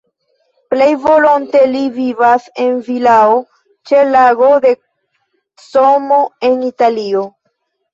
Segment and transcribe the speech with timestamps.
[0.69, 3.37] Plej volonte li vivas en vilao
[3.93, 4.75] ĉe Lago de
[5.71, 7.29] Como en Italio.